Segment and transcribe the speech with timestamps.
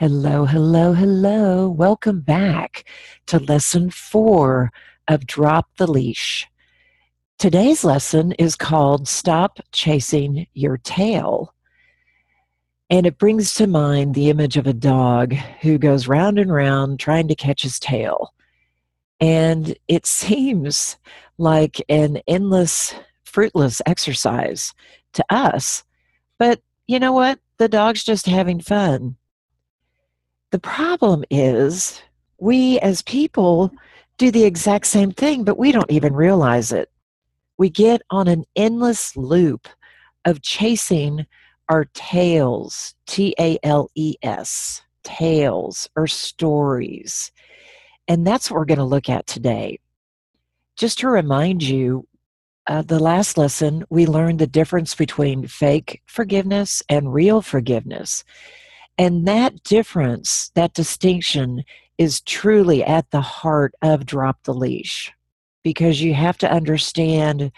[0.00, 1.68] Hello, hello, hello.
[1.68, 2.88] Welcome back
[3.26, 4.72] to lesson four
[5.08, 6.48] of Drop the Leash.
[7.38, 11.54] Today's lesson is called Stop Chasing Your Tail.
[12.88, 16.98] And it brings to mind the image of a dog who goes round and round
[16.98, 18.32] trying to catch his tail.
[19.20, 20.96] And it seems
[21.36, 22.94] like an endless,
[23.24, 24.72] fruitless exercise
[25.12, 25.84] to us.
[26.38, 27.38] But you know what?
[27.58, 29.18] The dog's just having fun
[30.50, 32.00] the problem is,
[32.38, 33.72] we as people
[34.18, 36.90] do the exact same thing, but we don't even realize it.
[37.56, 39.68] We get on an endless loop
[40.24, 41.26] of chasing
[41.68, 47.30] our tails, T A L E S, tales or stories.
[48.08, 49.78] And that's what we're going to look at today.
[50.76, 52.06] Just to remind you,
[52.66, 58.24] uh, the last lesson, we learned the difference between fake forgiveness and real forgiveness.
[59.00, 61.64] And that difference, that distinction,
[61.96, 65.10] is truly at the heart of Drop the Leash
[65.62, 67.50] because you have to understand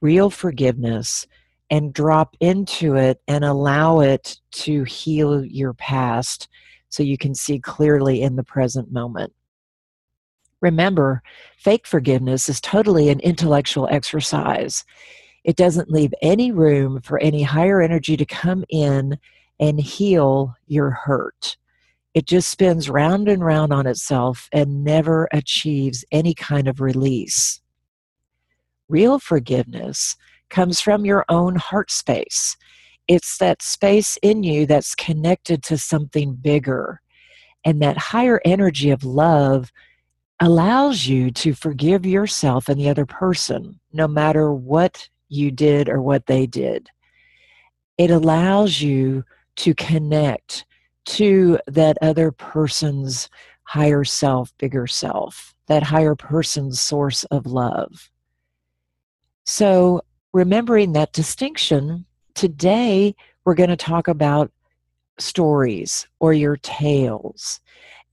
[0.00, 1.26] real forgiveness
[1.68, 6.46] and drop into it and allow it to heal your past
[6.90, 9.32] so you can see clearly in the present moment.
[10.60, 11.24] Remember,
[11.56, 14.84] fake forgiveness is totally an intellectual exercise.
[15.42, 19.18] It doesn't leave any room for any higher energy to come in
[19.60, 21.56] and heal your hurt.
[22.14, 27.60] It just spins round and round on itself and never achieves any kind of release.
[28.88, 30.16] Real forgiveness
[30.48, 32.56] comes from your own heart space.
[33.08, 37.00] It's that space in you that's connected to something bigger.
[37.64, 39.72] And that higher energy of love
[40.40, 46.00] allows you to forgive yourself and the other person, no matter what you did or
[46.00, 46.88] what they did.
[47.98, 49.24] It allows you
[49.56, 50.64] to connect
[51.06, 53.28] to that other person's
[53.64, 58.10] higher self, bigger self, that higher person's source of love.
[59.44, 64.50] So, remembering that distinction, today we're going to talk about
[65.18, 67.60] stories or your tales.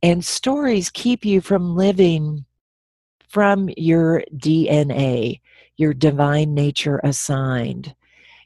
[0.04, 2.46] And stories keep you from living
[3.30, 5.40] from your DNA,
[5.78, 7.96] your divine nature assigned.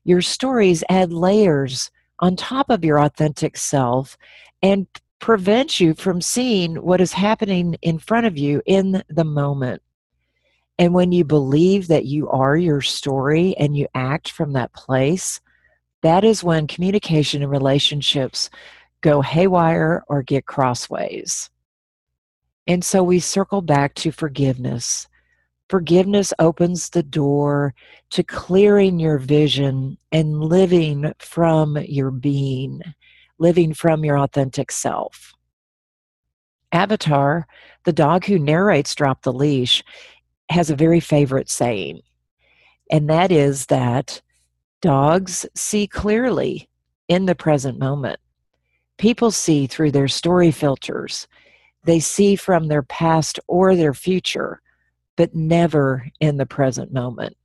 [0.04, 1.90] Your stories add layers
[2.20, 4.18] on top of your authentic self
[4.62, 4.88] and
[5.20, 9.82] prevent you from seeing what is happening in front of you in the moment.
[10.78, 15.40] And when you believe that you are your story and you act from that place,
[16.02, 18.50] that is when communication and relationships
[19.02, 21.50] go haywire or get crossways.
[22.68, 25.08] And so we circle back to forgiveness
[25.70, 27.74] Forgiveness opens the door
[28.12, 32.82] to clearing your vision and living from your being,
[33.40, 35.34] living from your authentic self.
[36.72, 37.48] Avatar,
[37.84, 39.84] the dog who narrates Drop the Leash,
[40.50, 42.02] has a very favorite saying,
[42.92, 44.22] and that is that
[44.82, 46.70] dogs see clearly
[47.08, 48.20] in the present moment.
[49.00, 51.28] People see through their story filters,
[51.86, 54.62] they see from their past or their future
[55.16, 57.36] but never in the present moment.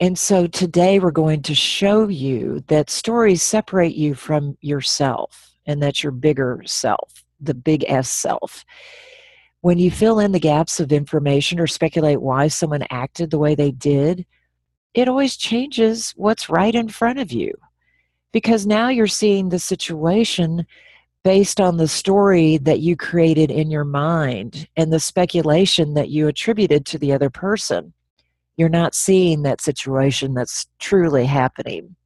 [0.00, 5.82] And so today we're going to show you that stories separate you from yourself, and
[5.82, 8.64] that's your bigger self, the big S self.
[9.60, 13.56] When you fill in the gaps of information or speculate why someone acted the way
[13.56, 14.24] they did,
[14.94, 17.52] it always changes what's right in front of you.
[18.32, 20.64] Because now you're seeing the situation
[21.24, 26.28] based on the story that you created in your mind and the speculation that you
[26.28, 27.92] attributed to the other person.
[28.56, 31.96] You're not seeing that situation that's truly happening.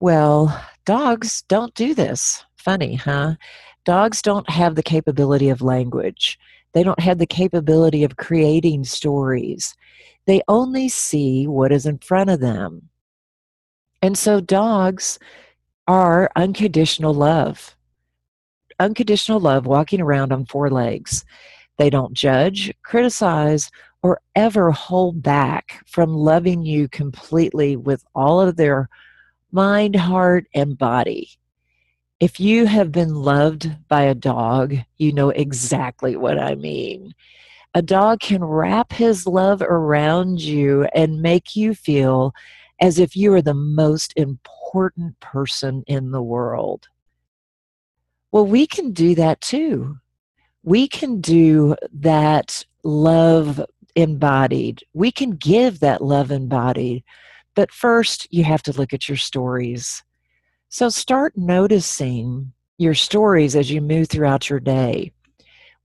[0.00, 2.44] Well, dogs don't do this.
[2.56, 3.36] Funny, huh?
[3.84, 6.38] Dogs don't have the capability of language.
[6.72, 9.74] They don't have the capability of creating stories.
[10.26, 12.88] They only see what is in front of them.
[14.02, 15.18] And so dogs
[15.86, 17.76] are unconditional love.
[18.78, 21.24] Unconditional love walking around on four legs.
[21.78, 23.70] They don't judge, criticize,
[24.02, 28.88] or ever hold back from loving you completely with all of their
[29.52, 31.30] mind, heart, and body.
[32.18, 37.14] If you have been loved by a dog, you know exactly what I mean.
[37.74, 42.32] A dog can wrap his love around you and make you feel
[42.80, 44.55] as if you are the most important
[45.20, 46.88] person in the world.
[48.32, 49.98] Well, we can do that too.
[50.62, 53.64] We can do that love
[53.94, 54.82] embodied.
[54.92, 57.04] We can give that love embodied.
[57.54, 60.02] But first, you have to look at your stories.
[60.68, 65.12] So start noticing your stories as you move throughout your day.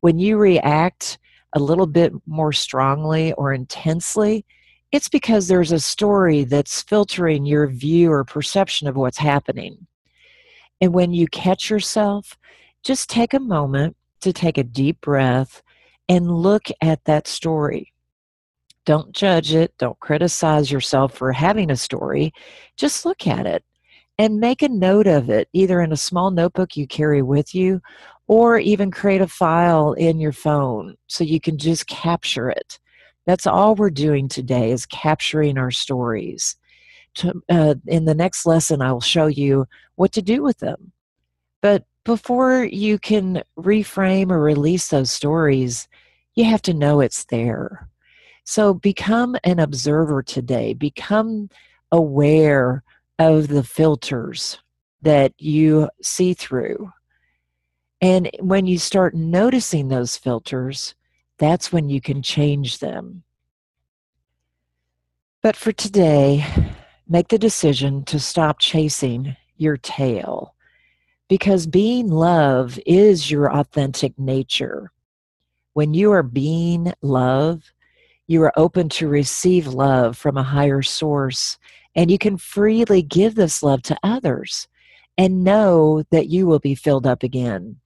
[0.01, 1.19] When you react
[1.53, 4.45] a little bit more strongly or intensely,
[4.91, 9.87] it's because there's a story that's filtering your view or perception of what's happening.
[10.81, 12.37] And when you catch yourself,
[12.83, 15.61] just take a moment to take a deep breath
[16.09, 17.93] and look at that story.
[18.85, 22.33] Don't judge it, don't criticize yourself for having a story.
[22.75, 23.63] Just look at it
[24.17, 27.79] and make a note of it, either in a small notebook you carry with you
[28.27, 32.79] or even create a file in your phone so you can just capture it.
[33.25, 36.55] That's all we're doing today is capturing our stories.
[37.15, 40.91] To, uh, in the next lesson, I will show you what to do with them.
[41.61, 45.87] But before you can reframe or release those stories,
[46.35, 47.89] you have to know it's there.
[48.43, 50.73] So become an observer today.
[50.73, 51.49] Become
[51.91, 52.83] aware
[53.19, 54.57] of the filters
[55.01, 56.91] that you see through.
[58.01, 60.95] And when you start noticing those filters,
[61.41, 63.23] that's when you can change them.
[65.41, 66.45] But for today,
[67.09, 70.53] make the decision to stop chasing your tail
[71.27, 74.91] because being love is your authentic nature.
[75.73, 77.73] When you are being love,
[78.27, 81.57] you are open to receive love from a higher source,
[81.95, 84.67] and you can freely give this love to others
[85.17, 87.77] and know that you will be filled up again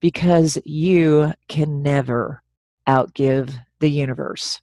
[0.00, 2.42] because you can never
[2.90, 4.60] outgive the universe.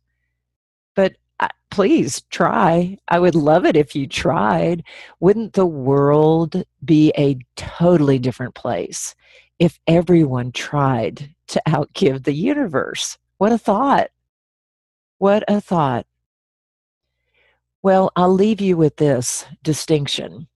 [0.95, 2.97] But uh, please try.
[3.07, 4.83] I would love it if you tried.
[5.19, 9.15] Wouldn't the world be a totally different place
[9.59, 13.17] if everyone tried to outgive the universe?
[13.37, 14.09] What a thought!
[15.19, 16.05] What a thought.
[17.81, 20.47] Well, I'll leave you with this distinction.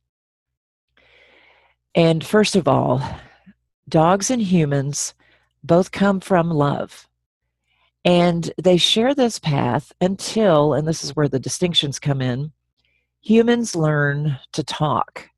[1.96, 3.02] And first of all,
[3.90, 5.14] dogs and humans
[5.64, 7.08] both come from love.
[8.04, 12.52] And they share this path until, and this is where the distinctions come in,
[13.22, 15.30] humans learn to talk.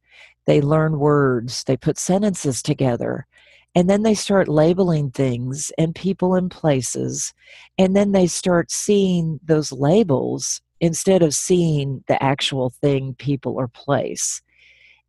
[0.46, 3.28] They learn words, they put sentences together,
[3.76, 7.34] and then they start labeling things and people and places.
[7.78, 13.68] And then they start seeing those labels instead of seeing the actual thing, people, or
[13.68, 14.42] place.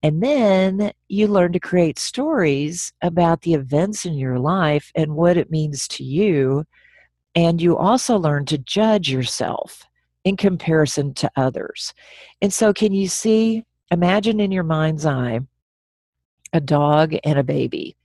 [0.02, 5.36] And then you learn to create stories about the events in your life and what
[5.36, 6.64] it means to you.
[7.34, 9.86] And you also learn to judge yourself
[10.24, 11.92] in comparison to others.
[12.40, 15.40] And so, can you see, imagine in your mind's eye
[16.52, 17.96] a dog and a baby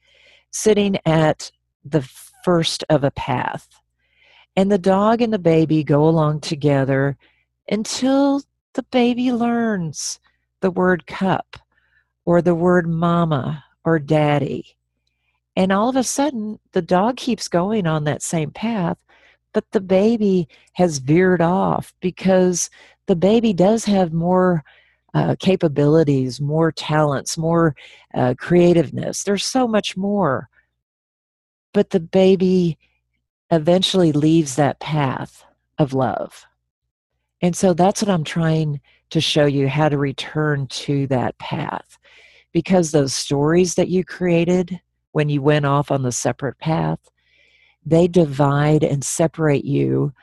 [0.52, 1.52] sitting at
[1.86, 2.02] the
[2.44, 3.68] first of a path.
[4.56, 7.18] And the dog and the baby go along together
[7.70, 8.42] until
[8.74, 10.20] the baby learns
[10.62, 11.58] the word cup
[12.26, 14.76] or the word mama or daddy.
[15.56, 18.98] And all of a sudden, the dog keeps going on that same path,
[19.54, 22.70] but the baby has veered off because
[23.08, 24.64] the baby does have more
[25.14, 27.76] uh, capabilities, more talents, more
[28.14, 29.24] uh, creativeness.
[29.24, 30.50] There's so much more.
[31.74, 32.78] But the baby
[33.52, 35.44] eventually leaves that path
[35.80, 36.46] of love.
[37.42, 41.98] And so that's what I'm trying to show you how to return to that path.
[42.52, 44.80] Because those stories that you created
[45.12, 47.00] when you went off on the separate path,
[47.86, 50.14] they divide and separate you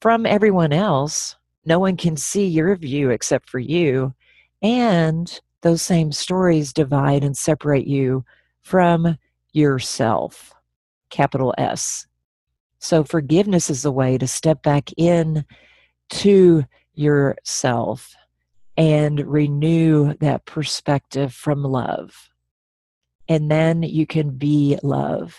[0.00, 1.36] from everyone else.
[1.64, 4.14] No one can see your view except for you.
[4.62, 8.24] And those same stories divide and separate you
[8.62, 9.18] from
[9.52, 10.54] yourself,
[11.10, 12.06] capital S.
[12.78, 15.44] So forgiveness is a way to step back in
[16.10, 16.64] to
[16.94, 18.14] yourself
[18.76, 22.30] and renew that perspective from love.
[23.28, 25.38] And then you can be love.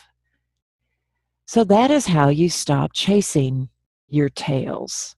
[1.51, 3.67] So that is how you stop chasing
[4.07, 5.17] your tails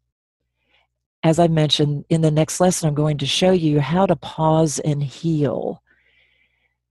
[1.23, 4.79] as I mentioned in the next lesson, I'm going to show you how to pause
[4.79, 5.81] and heal.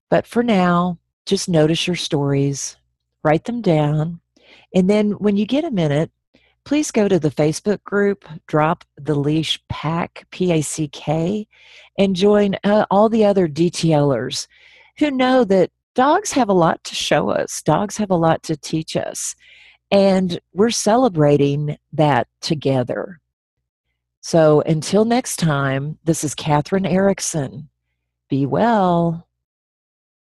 [0.08, 2.76] But for now, just notice your stories,
[3.22, 4.20] write them down,
[4.74, 6.10] and then when you get a minute,
[6.64, 11.46] please go to the Facebook group, Drop the Leash Pack, P A C K,
[11.98, 14.46] and join uh, all the other DTLers
[14.98, 18.56] who know that dogs have a lot to show us, dogs have a lot to
[18.56, 19.34] teach us,
[19.90, 23.20] and we're celebrating that together.
[24.20, 27.68] So until next time, this is Kathryn Erickson.
[28.28, 29.26] Be well.